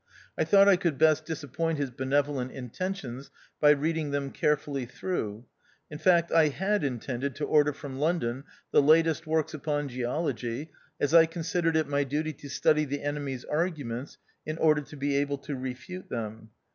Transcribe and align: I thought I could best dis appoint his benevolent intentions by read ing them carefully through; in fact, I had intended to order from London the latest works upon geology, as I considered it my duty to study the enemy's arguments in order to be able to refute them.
I 0.35 0.45
thought 0.45 0.67
I 0.67 0.77
could 0.77 0.97
best 0.97 1.25
dis 1.25 1.43
appoint 1.43 1.77
his 1.77 1.91
benevolent 1.91 2.51
intentions 2.53 3.29
by 3.59 3.69
read 3.69 3.97
ing 3.97 4.09
them 4.09 4.31
carefully 4.31 4.87
through; 4.87 5.45
in 5.91 5.99
fact, 5.99 6.31
I 6.31 6.47
had 6.47 6.83
intended 6.83 7.35
to 7.35 7.45
order 7.45 7.71
from 7.71 7.99
London 7.99 8.45
the 8.71 8.81
latest 8.81 9.27
works 9.27 9.53
upon 9.53 9.89
geology, 9.89 10.71
as 10.99 11.13
I 11.13 11.27
considered 11.27 11.75
it 11.77 11.87
my 11.87 12.03
duty 12.03 12.33
to 12.33 12.49
study 12.49 12.83
the 12.83 13.03
enemy's 13.03 13.45
arguments 13.45 14.17
in 14.43 14.57
order 14.57 14.81
to 14.81 14.97
be 14.97 15.17
able 15.17 15.37
to 15.37 15.55
refute 15.55 16.09
them. 16.09 16.49